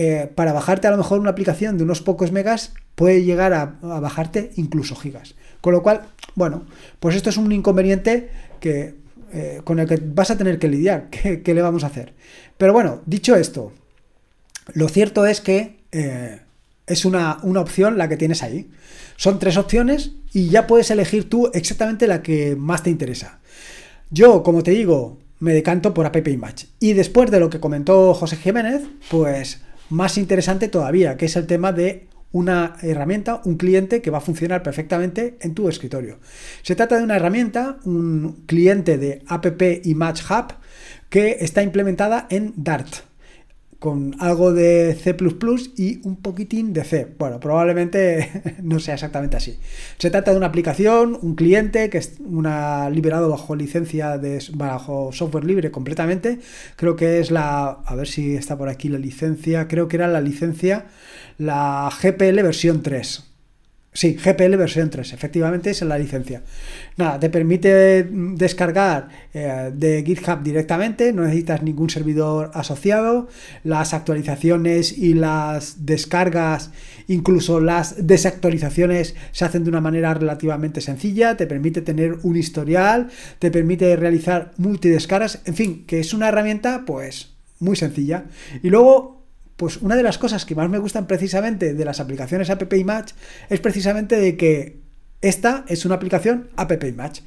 eh, 0.00 0.30
para 0.32 0.52
bajarte 0.52 0.86
a 0.86 0.92
lo 0.92 0.96
mejor 0.96 1.18
una 1.18 1.30
aplicación 1.30 1.76
de 1.76 1.82
unos 1.82 2.02
pocos 2.02 2.30
megas 2.30 2.72
puede 2.94 3.24
llegar 3.24 3.52
a, 3.52 3.78
bajarte 3.82 4.52
incluso 4.56 4.94
gigas. 4.94 5.34
Con 5.60 5.72
lo 5.72 5.82
cual, 5.82 6.02
bueno, 6.34 6.64
pues 7.00 7.16
esto 7.16 7.30
es 7.30 7.36
un 7.36 7.50
inconveniente 7.52 8.30
que, 8.60 8.94
eh, 9.32 9.60
con 9.64 9.78
el 9.78 9.88
que 9.88 10.00
vas 10.02 10.30
a 10.30 10.38
tener 10.38 10.58
que 10.58 10.68
lidiar. 10.68 11.08
¿Qué, 11.10 11.54
le 11.54 11.62
vamos 11.62 11.84
a 11.84 11.88
hacer? 11.88 12.14
Pero 12.56 12.72
bueno, 12.72 13.02
dicho 13.06 13.36
esto, 13.36 13.72
lo 14.72 14.88
cierto 14.88 15.26
es 15.26 15.40
que 15.40 15.78
eh, 15.92 16.40
es 16.86 17.04
una, 17.04 17.38
una 17.42 17.60
opción 17.60 17.98
la 17.98 18.08
que 18.08 18.16
tienes 18.16 18.42
ahí. 18.42 18.70
Son 19.16 19.38
tres 19.38 19.56
opciones 19.56 20.12
y 20.32 20.48
ya 20.48 20.66
puedes 20.66 20.90
elegir 20.90 21.28
tú 21.28 21.50
exactamente 21.54 22.06
la 22.06 22.22
que 22.22 22.56
más 22.56 22.82
te 22.82 22.90
interesa. 22.90 23.40
Yo, 24.10 24.42
como 24.42 24.62
te 24.62 24.70
digo, 24.70 25.18
me 25.40 25.52
decanto 25.52 25.94
por 25.94 26.06
App 26.06 26.26
Image. 26.26 26.66
Y 26.80 26.92
después 26.94 27.30
de 27.30 27.40
lo 27.40 27.50
que 27.50 27.60
comentó 27.60 28.14
José 28.14 28.36
Jiménez, 28.36 28.82
pues 29.10 29.60
más 29.90 30.18
interesante 30.18 30.68
todavía, 30.68 31.16
que 31.16 31.26
es 31.26 31.36
el 31.36 31.46
tema 31.46 31.72
de 31.72 32.06
una 32.32 32.76
herramienta, 32.82 33.40
un 33.44 33.56
cliente 33.56 34.02
que 34.02 34.10
va 34.10 34.18
a 34.18 34.22
funcionar 34.22 34.62
perfectamente 34.62 35.38
en 35.40 35.54
tu 35.54 35.68
escritorio. 35.68 36.18
Se 36.62 36.76
trata 36.76 36.96
de 36.96 37.04
una 37.04 37.16
herramienta, 37.16 37.78
un 37.84 38.44
cliente 38.46 38.98
de 38.98 39.22
App 39.26 39.46
Image 39.84 40.22
Hub 40.30 40.54
que 41.08 41.38
está 41.40 41.62
implementada 41.62 42.26
en 42.30 42.52
Dart 42.56 43.07
con 43.78 44.16
algo 44.18 44.52
de 44.52 44.94
C 44.94 45.16
y 45.76 46.00
un 46.04 46.16
poquitín 46.16 46.72
de 46.72 46.84
C. 46.84 47.06
Bueno, 47.18 47.38
probablemente 47.38 48.56
no 48.62 48.80
sea 48.80 48.94
exactamente 48.94 49.36
así. 49.36 49.58
Se 49.98 50.10
trata 50.10 50.32
de 50.32 50.36
una 50.36 50.46
aplicación, 50.46 51.18
un 51.22 51.34
cliente 51.36 51.88
que 51.90 51.98
es 51.98 52.14
una 52.18 52.90
liberado 52.90 53.28
bajo 53.28 53.54
licencia 53.54 54.18
de 54.18 54.42
bajo 54.54 55.12
software 55.12 55.44
libre 55.44 55.70
completamente. 55.70 56.40
Creo 56.76 56.96
que 56.96 57.20
es 57.20 57.30
la 57.30 57.68
a 57.68 57.94
ver 57.94 58.08
si 58.08 58.34
está 58.34 58.58
por 58.58 58.68
aquí 58.68 58.88
la 58.88 58.98
licencia, 58.98 59.68
creo 59.68 59.86
que 59.86 59.96
era 59.96 60.08
la 60.08 60.20
licencia 60.20 60.86
la 61.38 61.88
GPL 62.02 62.42
versión 62.42 62.82
3. 62.82 63.24
Sí, 63.92 64.14
GPL 64.14 64.56
versión 64.56 64.90
3, 64.90 65.12
efectivamente 65.12 65.70
es 65.70 65.82
la 65.82 65.98
licencia. 65.98 66.42
Nada, 66.98 67.18
te 67.18 67.30
permite 67.30 68.04
descargar 68.04 69.08
eh, 69.34 69.72
de 69.74 70.04
GitHub 70.06 70.42
directamente, 70.42 71.12
no 71.12 71.22
necesitas 71.22 71.62
ningún 71.62 71.88
servidor 71.90 72.50
asociado, 72.54 73.28
las 73.64 73.94
actualizaciones 73.94 74.96
y 74.96 75.14
las 75.14 75.86
descargas, 75.86 76.70
incluso 77.08 77.60
las 77.60 78.06
desactualizaciones 78.06 79.16
se 79.32 79.44
hacen 79.44 79.64
de 79.64 79.70
una 79.70 79.80
manera 79.80 80.14
relativamente 80.14 80.80
sencilla, 80.80 81.36
te 81.36 81.46
permite 81.46 81.80
tener 81.80 82.18
un 82.22 82.36
historial, 82.36 83.08
te 83.38 83.50
permite 83.50 83.96
realizar 83.96 84.52
multidescargas, 84.58 85.40
en 85.46 85.54
fin, 85.54 85.84
que 85.86 85.98
es 85.98 86.12
una 86.12 86.28
herramienta 86.28 86.84
pues 86.86 87.30
muy 87.58 87.74
sencilla. 87.74 88.26
Y 88.62 88.68
luego 88.68 89.17
pues 89.58 89.78
una 89.78 89.96
de 89.96 90.04
las 90.04 90.18
cosas 90.18 90.44
que 90.44 90.54
más 90.54 90.70
me 90.70 90.78
gustan 90.78 91.08
precisamente 91.08 91.74
de 91.74 91.84
las 91.84 91.98
aplicaciones 91.98 92.48
App 92.48 92.62
es 93.50 93.60
precisamente 93.60 94.14
de 94.16 94.36
que 94.36 94.78
esta 95.20 95.64
es 95.66 95.84
una 95.84 95.96
aplicación 95.96 96.48
App 96.54 96.84
Image. 96.84 97.22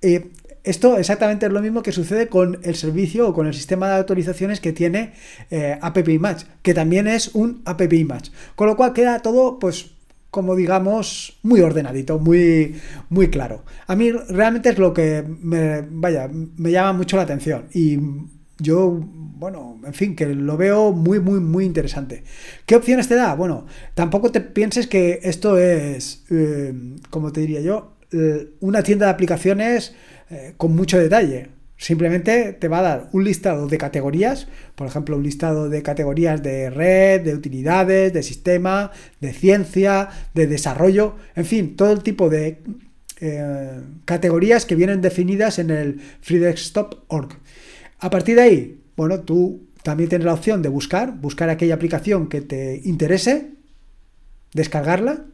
Eh, 0.00 0.30
esto 0.62 0.98
exactamente 0.98 1.46
es 1.46 1.52
lo 1.52 1.60
mismo 1.60 1.82
que 1.82 1.90
sucede 1.90 2.28
con 2.28 2.60
el 2.62 2.76
servicio 2.76 3.28
o 3.28 3.34
con 3.34 3.48
el 3.48 3.54
sistema 3.54 3.88
de 3.88 3.96
autorizaciones 3.96 4.60
que 4.60 4.72
tiene 4.72 5.14
eh, 5.50 5.76
App 5.82 6.08
Image, 6.08 6.46
que 6.62 6.74
también 6.74 7.08
es 7.08 7.34
un 7.34 7.60
App 7.64 7.92
Image. 7.92 8.30
Con 8.54 8.68
lo 8.68 8.76
cual 8.76 8.92
queda 8.92 9.18
todo, 9.18 9.58
pues, 9.58 9.90
como 10.30 10.54
digamos, 10.54 11.40
muy 11.42 11.60
ordenadito, 11.60 12.20
muy, 12.20 12.80
muy 13.08 13.30
claro. 13.30 13.64
A 13.88 13.96
mí 13.96 14.12
realmente 14.12 14.68
es 14.68 14.78
lo 14.78 14.94
que 14.94 15.24
me, 15.26 15.82
vaya, 15.90 16.30
me 16.32 16.70
llama 16.70 16.92
mucho 16.92 17.16
la 17.16 17.24
atención. 17.24 17.64
Y 17.74 17.98
yo 18.58 19.00
bueno, 19.38 19.80
en 19.84 19.94
fin, 19.94 20.16
que 20.16 20.26
lo 20.26 20.56
veo 20.56 20.92
muy, 20.92 21.20
muy, 21.20 21.38
muy 21.38 21.64
interesante. 21.64 22.24
¿Qué 22.66 22.74
opciones 22.74 23.06
te 23.08 23.14
da? 23.14 23.34
Bueno, 23.34 23.66
tampoco 23.94 24.32
te 24.32 24.40
pienses 24.40 24.88
que 24.88 25.20
esto 25.22 25.58
es, 25.58 26.24
eh, 26.30 26.74
como 27.10 27.32
te 27.32 27.40
diría 27.40 27.60
yo, 27.60 27.96
eh, 28.12 28.50
una 28.60 28.82
tienda 28.82 29.06
de 29.06 29.12
aplicaciones 29.12 29.94
eh, 30.30 30.54
con 30.56 30.74
mucho 30.74 30.98
detalle. 30.98 31.50
Simplemente 31.76 32.54
te 32.54 32.66
va 32.66 32.80
a 32.80 32.82
dar 32.82 33.08
un 33.12 33.22
listado 33.22 33.68
de 33.68 33.78
categorías, 33.78 34.48
por 34.74 34.88
ejemplo, 34.88 35.16
un 35.16 35.22
listado 35.22 35.68
de 35.68 35.82
categorías 35.84 36.42
de 36.42 36.70
red, 36.70 37.20
de 37.20 37.34
utilidades, 37.34 38.12
de 38.12 38.24
sistema, 38.24 38.90
de 39.20 39.32
ciencia, 39.32 40.08
de 40.34 40.48
desarrollo, 40.48 41.14
en 41.36 41.44
fin, 41.44 41.76
todo 41.76 41.92
el 41.92 42.02
tipo 42.02 42.28
de 42.28 42.58
categorías 44.04 44.64
que 44.64 44.76
vienen 44.76 45.00
definidas 45.00 45.58
en 45.58 45.70
el 45.70 46.00
FreeDesktop.org. 46.20 47.36
A 48.00 48.10
partir 48.10 48.36
de 48.36 48.42
ahí, 48.42 48.80
bueno, 48.96 49.20
tú 49.20 49.66
también 49.82 50.08
tienes 50.08 50.26
la 50.26 50.34
opción 50.34 50.62
de 50.62 50.68
buscar, 50.68 51.18
buscar 51.20 51.48
aquella 51.50 51.74
aplicación 51.74 52.28
que 52.28 52.40
te 52.40 52.80
interese, 52.84 53.52
descargarla 54.52 55.24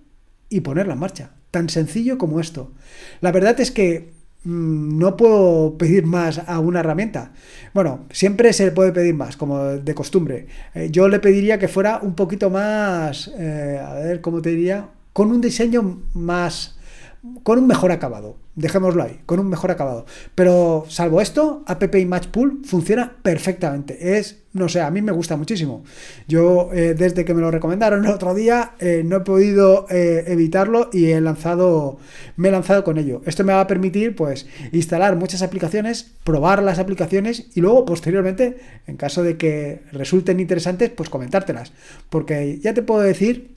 y 0.48 0.60
ponerla 0.60 0.94
en 0.94 1.00
marcha. 1.00 1.30
Tan 1.50 1.68
sencillo 1.68 2.18
como 2.18 2.40
esto. 2.40 2.72
La 3.20 3.32
verdad 3.32 3.58
es 3.60 3.70
que 3.70 4.12
mm, 4.44 4.98
no 4.98 5.16
puedo 5.16 5.78
pedir 5.78 6.06
más 6.06 6.40
a 6.46 6.58
una 6.60 6.80
herramienta. 6.80 7.32
Bueno, 7.72 8.06
siempre 8.10 8.52
se 8.52 8.72
puede 8.72 8.92
pedir 8.92 9.14
más, 9.14 9.36
como 9.36 9.62
de 9.64 9.94
costumbre. 9.94 10.46
Eh, 10.74 10.88
yo 10.90 11.08
le 11.08 11.20
pediría 11.20 11.58
que 11.58 11.68
fuera 11.68 12.00
un 12.02 12.14
poquito 12.14 12.50
más, 12.50 13.30
eh, 13.38 13.80
a 13.82 13.94
ver, 13.94 14.20
¿cómo 14.20 14.42
te 14.42 14.50
diría? 14.50 14.88
Con 15.12 15.30
un 15.30 15.40
diseño 15.40 16.02
más 16.14 16.76
con 17.42 17.58
un 17.58 17.66
mejor 17.66 17.92
acabado. 17.92 18.36
Dejémoslo 18.56 19.02
ahí, 19.02 19.20
con 19.26 19.40
un 19.40 19.48
mejor 19.48 19.72
acabado. 19.72 20.06
Pero 20.36 20.84
salvo 20.88 21.20
esto, 21.20 21.64
App 21.66 21.82
Match 22.06 22.28
Pool 22.28 22.62
funciona 22.64 23.16
perfectamente. 23.20 24.16
Es, 24.16 24.44
no 24.52 24.68
sé, 24.68 24.80
a 24.80 24.90
mí 24.92 25.02
me 25.02 25.10
gusta 25.10 25.36
muchísimo. 25.36 25.82
Yo, 26.28 26.70
eh, 26.72 26.94
desde 26.94 27.24
que 27.24 27.34
me 27.34 27.40
lo 27.40 27.50
recomendaron 27.50 28.04
el 28.04 28.12
otro 28.12 28.32
día, 28.32 28.74
eh, 28.78 29.02
no 29.04 29.16
he 29.16 29.20
podido 29.20 29.86
eh, 29.90 30.22
evitarlo 30.28 30.88
y 30.92 31.06
he 31.06 31.20
lanzado, 31.20 31.98
me 32.36 32.48
he 32.48 32.52
lanzado 32.52 32.84
con 32.84 32.96
ello. 32.96 33.22
Esto 33.26 33.42
me 33.42 33.52
va 33.52 33.62
a 33.62 33.66
permitir, 33.66 34.14
pues, 34.14 34.46
instalar 34.70 35.16
muchas 35.16 35.42
aplicaciones, 35.42 36.12
probar 36.22 36.62
las 36.62 36.78
aplicaciones 36.78 37.48
y 37.56 37.60
luego, 37.60 37.84
posteriormente, 37.84 38.58
en 38.86 38.96
caso 38.96 39.24
de 39.24 39.36
que 39.36 39.82
resulten 39.90 40.38
interesantes, 40.38 40.90
pues 40.90 41.08
comentártelas. 41.08 41.72
Porque 42.08 42.60
ya 42.62 42.72
te 42.72 42.82
puedo 42.82 43.00
decir 43.00 43.54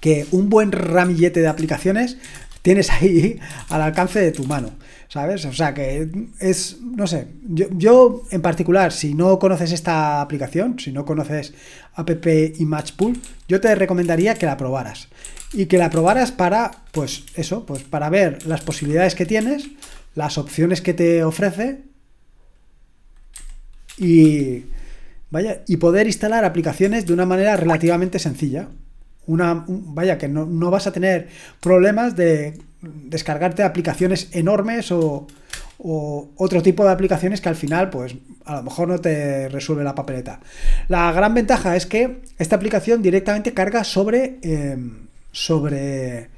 que 0.00 0.26
un 0.30 0.50
buen 0.50 0.72
ramillete 0.72 1.40
de 1.40 1.48
aplicaciones 1.48 2.18
tienes 2.62 2.90
ahí 2.90 3.38
al 3.68 3.82
alcance 3.82 4.20
de 4.20 4.32
tu 4.32 4.44
mano, 4.44 4.70
¿sabes? 5.08 5.44
O 5.44 5.52
sea 5.52 5.74
que 5.74 6.08
es, 6.40 6.78
no 6.80 7.06
sé, 7.06 7.28
yo, 7.42 8.22
en 8.30 8.42
particular, 8.42 8.92
si 8.92 9.14
no 9.14 9.38
conoces 9.38 9.72
esta 9.72 10.20
aplicación, 10.20 10.78
si 10.78 10.92
no 10.92 11.04
conoces 11.04 11.54
App 11.94 12.10
Image 12.58 12.94
Pool, 12.96 13.18
yo 13.48 13.60
te 13.60 13.74
recomendaría 13.74 14.34
que 14.34 14.46
la 14.46 14.56
probaras. 14.56 15.08
Y 15.52 15.66
que 15.66 15.78
la 15.78 15.90
probaras 15.90 16.30
para, 16.30 16.70
pues 16.92 17.24
eso, 17.34 17.66
pues 17.66 17.82
para 17.82 18.08
ver 18.08 18.46
las 18.46 18.60
posibilidades 18.60 19.16
que 19.16 19.26
tienes, 19.26 19.68
las 20.14 20.38
opciones 20.38 20.80
que 20.80 20.94
te 20.94 21.24
ofrece 21.24 21.82
y, 23.98 24.66
vaya, 25.30 25.62
y 25.66 25.78
poder 25.78 26.06
instalar 26.06 26.44
aplicaciones 26.44 27.04
de 27.06 27.12
una 27.12 27.26
manera 27.26 27.56
relativamente 27.56 28.20
sencilla 28.20 28.68
una, 29.26 29.64
vaya, 29.66 30.18
que 30.18 30.28
no, 30.28 30.70
vas 30.70 30.86
a 30.86 30.92
tener 30.92 31.28
problemas 31.60 32.16
de 32.16 32.58
descargarte 32.82 33.62
aplicaciones 33.62 34.28
enormes 34.32 34.90
o, 34.92 35.26
otro 35.82 36.62
tipo 36.62 36.84
de 36.84 36.90
aplicaciones 36.90 37.40
que 37.40 37.48
al 37.48 37.56
final, 37.56 37.88
pues 37.88 38.14
a 38.44 38.56
lo 38.56 38.64
mejor 38.64 38.88
no 38.88 38.98
te 38.98 39.48
resuelve 39.48 39.82
la 39.82 39.94
papeleta. 39.94 40.40
La 40.88 41.10
gran 41.12 41.32
ventaja 41.32 41.74
es 41.74 41.86
que 41.86 42.20
esta 42.38 42.56
aplicación 42.56 43.00
directamente 43.00 43.54
carga 43.54 43.82
sobre, 43.82 44.38
em, 44.42 45.06
sobre 45.32 46.28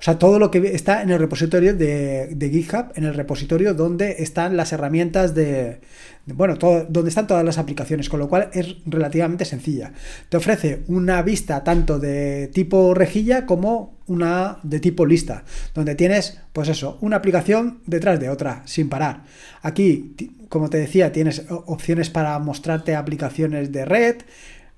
o 0.00 0.02
sea, 0.02 0.18
todo 0.18 0.38
lo 0.38 0.50
que 0.50 0.74
está 0.74 1.02
en 1.02 1.10
el 1.10 1.18
repositorio 1.18 1.74
de, 1.74 2.50
GitHub, 2.50 2.86
en 2.94 3.04
el 3.04 3.12
repositorio 3.12 3.74
donde 3.74 4.22
están 4.22 4.56
las 4.56 4.72
herramientas 4.72 5.34
de, 5.34 5.80
bueno, 6.24 6.56
todo, 6.56 6.86
donde 6.88 7.10
están 7.10 7.26
todas 7.26 7.44
las 7.44 7.58
aplicaciones, 7.58 8.08
con 8.08 8.18
lo 8.18 8.26
cual 8.26 8.48
es 8.54 8.76
relativamente 8.86 9.44
sencilla. 9.44 9.92
Te 10.30 10.38
ofrece 10.38 10.84
una 10.88 11.20
vista 11.20 11.62
tanto 11.64 11.98
de 11.98 12.48
tipo 12.48 12.94
rejilla 12.94 13.44
como 13.44 13.98
una 14.06 14.56
de 14.62 14.80
tipo 14.80 15.04
lista, 15.04 15.44
donde 15.74 15.94
tienes, 15.96 16.40
pues 16.54 16.70
eso, 16.70 16.96
una 17.02 17.16
aplicación 17.16 17.82
detrás 17.84 18.18
de 18.18 18.30
otra, 18.30 18.62
sin 18.64 18.88
parar. 18.88 19.24
Aquí, 19.60 20.16
como 20.48 20.70
te 20.70 20.78
decía, 20.78 21.12
tienes 21.12 21.44
opciones 21.50 22.08
para 22.08 22.38
mostrarte 22.38 22.96
aplicaciones 22.96 23.70
de 23.70 23.84
red. 23.84 24.16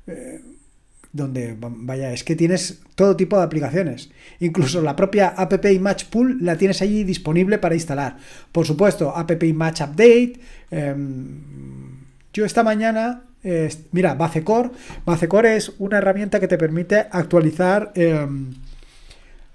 Eh, 0.09 0.41
donde, 1.13 1.57
vaya, 1.59 2.13
es 2.13 2.25
que 2.25 2.37
tienes 2.37 2.81
todo 2.95 3.17
tipo 3.17 3.37
de 3.37 3.45
aplicaciones. 3.45 4.11
Incluso 4.41 4.81
la 4.83 4.97
propia 4.97 5.29
App 5.29 5.65
Image 5.65 6.07
Pool 6.11 6.39
la 6.41 6.57
tienes 6.57 6.81
allí 6.83 7.05
disponible 7.05 7.59
para 7.59 7.75
instalar. 7.75 8.17
Por 8.51 8.67
supuesto, 8.67 9.17
App 9.17 9.43
Image 9.43 9.85
Update. 9.85 10.41
Em, 10.71 11.41
yo 12.33 12.45
esta 12.45 12.63
mañana, 12.63 13.25
mira, 13.93 14.15
Basecore. 14.15 14.71
Basecore 15.05 15.57
es 15.57 15.73
una 15.79 15.99
herramienta 15.99 16.41
que 16.41 16.49
te 16.49 16.59
permite 16.59 16.97
actualizar... 17.11 17.93
Em, 17.95 18.55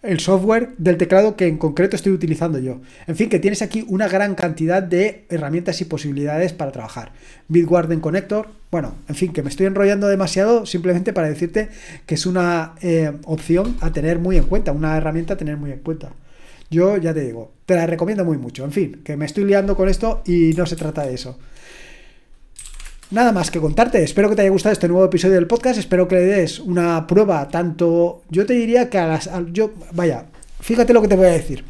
el 0.07 0.19
software 0.19 0.69
del 0.77 0.97
teclado 0.97 1.35
que 1.35 1.47
en 1.47 1.57
concreto 1.57 1.95
estoy 1.95 2.13
utilizando 2.13 2.59
yo. 2.59 2.79
En 3.07 3.15
fin, 3.15 3.29
que 3.29 3.39
tienes 3.39 3.61
aquí 3.61 3.85
una 3.87 4.07
gran 4.07 4.35
cantidad 4.35 4.81
de 4.81 5.25
herramientas 5.29 5.81
y 5.81 5.85
posibilidades 5.85 6.53
para 6.53 6.71
trabajar. 6.71 7.11
Bitwarden 7.49 7.99
Connector, 7.99 8.47
bueno, 8.71 8.95
en 9.07 9.15
fin, 9.15 9.33
que 9.33 9.43
me 9.43 9.49
estoy 9.49 9.65
enrollando 9.65 10.07
demasiado 10.07 10.65
simplemente 10.65 11.13
para 11.13 11.27
decirte 11.27 11.69
que 12.05 12.15
es 12.15 12.25
una 12.25 12.73
eh, 12.81 13.11
opción 13.25 13.75
a 13.81 13.91
tener 13.91 14.19
muy 14.19 14.37
en 14.37 14.45
cuenta, 14.45 14.71
una 14.71 14.97
herramienta 14.97 15.33
a 15.33 15.37
tener 15.37 15.57
muy 15.57 15.71
en 15.71 15.79
cuenta. 15.79 16.13
Yo 16.69 16.97
ya 16.97 17.13
te 17.13 17.21
digo, 17.21 17.51
te 17.65 17.75
la 17.75 17.85
recomiendo 17.85 18.25
muy 18.25 18.37
mucho. 18.37 18.63
En 18.63 18.71
fin, 18.71 19.01
que 19.03 19.17
me 19.17 19.25
estoy 19.25 19.45
liando 19.45 19.75
con 19.75 19.89
esto 19.89 20.21
y 20.25 20.53
no 20.57 20.65
se 20.65 20.75
trata 20.75 21.05
de 21.05 21.13
eso. 21.13 21.37
Nada 23.09 23.31
más 23.31 23.49
que 23.51 23.61
contarte, 23.61 24.03
espero 24.03 24.27
que 24.27 24.35
te 24.35 24.41
haya 24.41 24.51
gustado 24.51 24.73
este 24.73 24.89
nuevo 24.89 25.05
episodio 25.05 25.35
del 25.35 25.47
podcast, 25.47 25.79
espero 25.79 26.09
que 26.09 26.15
le 26.15 26.21
des 26.25 26.59
una 26.59 27.07
prueba 27.07 27.47
tanto, 27.47 28.23
yo 28.29 28.45
te 28.45 28.53
diría 28.53 28.89
que 28.89 28.97
a 28.97 29.07
las, 29.07 29.29
yo, 29.53 29.71
vaya, 29.93 30.25
fíjate 30.59 30.91
lo 30.91 31.01
que 31.01 31.07
te 31.07 31.15
voy 31.15 31.27
a 31.27 31.31
decir. 31.31 31.63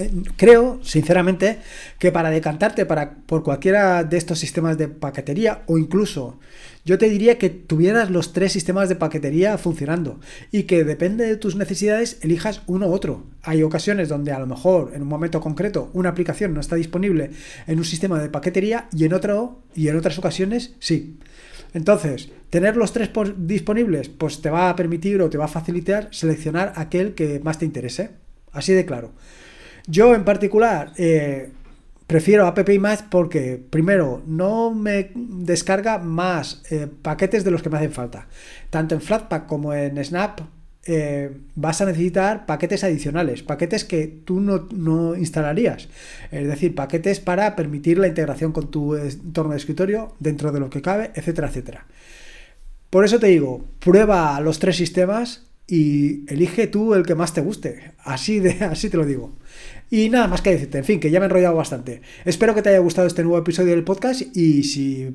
Eh, 0.00 0.10
creo, 0.36 0.80
sinceramente, 0.82 1.58
que 1.98 2.12
para 2.12 2.30
decantarte 2.30 2.86
para, 2.86 3.16
por 3.26 3.42
cualquiera 3.42 4.04
de 4.04 4.16
estos 4.16 4.38
sistemas 4.38 4.78
de 4.78 4.88
paquetería 4.88 5.62
o 5.66 5.78
incluso 5.78 6.38
yo 6.84 6.96
te 6.96 7.10
diría 7.10 7.38
que 7.38 7.50
tuvieras 7.50 8.10
los 8.10 8.32
tres 8.32 8.52
sistemas 8.52 8.88
de 8.88 8.96
paquetería 8.96 9.58
funcionando 9.58 10.18
y 10.50 10.62
que 10.62 10.82
depende 10.84 11.26
de 11.26 11.36
tus 11.36 11.54
necesidades 11.54 12.18
elijas 12.22 12.62
uno 12.66 12.88
u 12.88 12.92
otro. 12.92 13.26
Hay 13.42 13.62
ocasiones 13.62 14.08
donde 14.08 14.32
a 14.32 14.38
lo 14.38 14.46
mejor 14.46 14.92
en 14.94 15.02
un 15.02 15.08
momento 15.08 15.40
concreto 15.40 15.90
una 15.92 16.08
aplicación 16.08 16.54
no 16.54 16.60
está 16.60 16.76
disponible 16.76 17.30
en 17.66 17.78
un 17.78 17.84
sistema 17.84 18.18
de 18.18 18.30
paquetería 18.30 18.88
y 18.96 19.04
en 19.04 19.12
otro 19.12 19.62
y 19.74 19.88
en 19.88 19.96
otras 19.96 20.18
ocasiones 20.18 20.74
sí. 20.78 21.18
Entonces, 21.74 22.30
tener 22.48 22.76
los 22.76 22.92
tres 22.92 23.10
disponibles 23.36 24.08
pues 24.08 24.40
te 24.40 24.50
va 24.50 24.70
a 24.70 24.76
permitir 24.76 25.20
o 25.20 25.28
te 25.28 25.38
va 25.38 25.44
a 25.44 25.48
facilitar 25.48 26.08
seleccionar 26.12 26.72
aquel 26.76 27.14
que 27.14 27.40
más 27.40 27.58
te 27.58 27.66
interese. 27.66 28.10
Así 28.52 28.72
de 28.72 28.86
claro. 28.86 29.12
Yo 29.90 30.14
en 30.14 30.24
particular 30.24 30.92
eh, 30.98 31.50
prefiero 32.06 32.46
App 32.46 32.58
más 32.78 33.02
porque, 33.02 33.60
primero, 33.70 34.22
no 34.24 34.72
me 34.72 35.10
descarga 35.14 35.98
más 35.98 36.62
eh, 36.70 36.86
paquetes 37.02 37.42
de 37.42 37.50
los 37.50 37.60
que 37.62 37.70
me 37.70 37.78
hacen 37.78 37.90
falta. 37.92 38.28
Tanto 38.70 38.94
en 38.94 39.00
Flatpak 39.00 39.46
como 39.46 39.74
en 39.74 40.02
Snap 40.04 40.42
eh, 40.86 41.36
vas 41.56 41.80
a 41.80 41.86
necesitar 41.86 42.46
paquetes 42.46 42.84
adicionales, 42.84 43.42
paquetes 43.42 43.84
que 43.84 44.06
tú 44.06 44.38
no, 44.38 44.68
no, 44.72 45.16
instalarías. 45.16 45.88
Es 46.30 46.46
decir, 46.46 46.76
paquetes 46.76 47.18
para 47.18 47.56
permitir 47.56 47.98
la 47.98 48.06
integración 48.06 48.52
con 48.52 48.70
tu 48.70 48.94
entorno 48.94 49.52
de 49.52 49.58
escritorio 49.58 50.14
dentro 50.20 50.52
de 50.52 50.60
lo 50.60 50.70
que 50.70 50.82
cabe, 50.82 51.10
etcétera, 51.14 51.48
etcétera. 51.48 51.86
Por 52.90 53.04
eso 53.04 53.18
te 53.18 53.26
digo, 53.26 53.64
prueba 53.80 54.40
los 54.40 54.60
tres 54.60 54.76
sistemas 54.76 55.49
y 55.70 56.24
elige 56.30 56.66
tú 56.66 56.94
el 56.94 57.06
que 57.06 57.14
más 57.14 57.32
te 57.32 57.40
guste. 57.40 57.92
Así, 58.04 58.40
de, 58.40 58.50
así 58.64 58.90
te 58.90 58.96
lo 58.96 59.06
digo. 59.06 59.32
Y 59.88 60.08
nada 60.10 60.26
más 60.26 60.42
que 60.42 60.50
decirte, 60.50 60.78
en 60.78 60.84
fin, 60.84 61.00
que 61.00 61.10
ya 61.10 61.20
me 61.20 61.26
he 61.26 61.28
enrollado 61.28 61.54
bastante. 61.54 62.02
Espero 62.24 62.54
que 62.54 62.62
te 62.62 62.70
haya 62.70 62.78
gustado 62.80 63.06
este 63.06 63.22
nuevo 63.22 63.38
episodio 63.38 63.70
del 63.70 63.84
podcast 63.84 64.22
y 64.36 64.64
si 64.64 65.14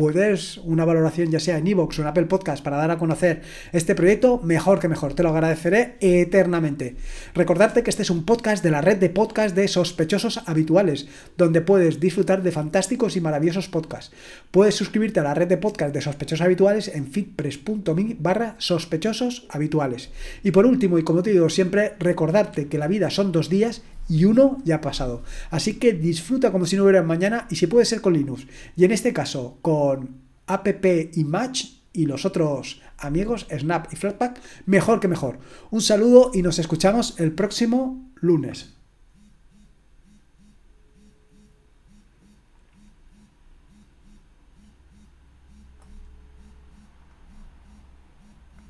puedes 0.00 0.56
una 0.58 0.86
valoración 0.86 1.30
ya 1.30 1.40
sea 1.40 1.58
en 1.58 1.66
iVoox 1.66 1.98
o 1.98 2.02
en 2.02 2.08
Apple 2.08 2.24
Podcast 2.24 2.64
para 2.64 2.78
dar 2.78 2.90
a 2.90 2.96
conocer 2.96 3.42
este 3.72 3.94
proyecto, 3.94 4.40
mejor 4.42 4.80
que 4.80 4.88
mejor. 4.88 5.12
Te 5.12 5.22
lo 5.22 5.28
agradeceré 5.28 5.96
eternamente. 6.00 6.96
Recordarte 7.34 7.82
que 7.82 7.90
este 7.90 8.02
es 8.02 8.08
un 8.08 8.24
podcast 8.24 8.64
de 8.64 8.70
la 8.70 8.80
red 8.80 8.96
de 8.96 9.10
podcast 9.10 9.54
de 9.54 9.68
sospechosos 9.68 10.40
habituales, 10.46 11.06
donde 11.36 11.60
puedes 11.60 12.00
disfrutar 12.00 12.42
de 12.42 12.50
fantásticos 12.50 13.16
y 13.16 13.20
maravillosos 13.20 13.68
podcasts. 13.68 14.10
Puedes 14.50 14.74
suscribirte 14.74 15.20
a 15.20 15.22
la 15.22 15.32
red 15.32 15.46
de 15.46 15.58
podcast 15.58 15.94
de 15.94 16.00
sospechosos 16.00 16.44
habituales 16.44 16.88
en 16.88 17.06
fitpress.me 17.06 18.16
barra 18.18 18.56
sospechosos 18.58 19.46
habituales. 19.48 20.10
Y 20.42 20.50
por 20.50 20.66
último, 20.66 20.98
y 20.98 21.04
como 21.04 21.22
te 21.22 21.30
digo 21.30 21.48
siempre, 21.48 21.94
recordarte 22.00 22.66
que 22.66 22.78
la 22.78 22.88
vida 22.88 23.10
son 23.10 23.30
dos 23.30 23.48
días 23.48 23.82
y 24.08 24.24
uno 24.24 24.58
ya 24.64 24.76
ha 24.76 24.80
pasado. 24.80 25.22
Así 25.50 25.74
que 25.74 25.92
disfruta 25.92 26.50
como 26.50 26.66
si 26.66 26.74
no 26.74 26.82
hubiera 26.82 27.04
mañana 27.04 27.46
y 27.48 27.56
si 27.56 27.68
puede 27.68 27.84
ser 27.84 28.00
con 28.00 28.14
Linux. 28.14 28.48
Y 28.74 28.84
en 28.84 28.90
este 28.90 29.12
caso 29.12 29.58
con 29.62 30.16
app 30.48 30.66
y 30.66 31.22
Match 31.22 31.66
y 31.92 32.06
los 32.06 32.24
otros 32.24 32.82
amigos 32.98 33.46
Snap 33.56 33.92
y 33.92 33.96
Flatpak, 33.96 34.40
mejor 34.66 34.98
que 34.98 35.06
mejor. 35.06 35.38
Un 35.70 35.80
saludo 35.80 36.32
y 36.34 36.42
nos 36.42 36.58
escuchamos 36.58 37.14
el 37.20 37.30
próximo 37.30 38.10
lunes. 38.16 38.79